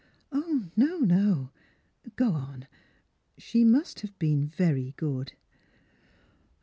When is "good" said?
4.97-5.33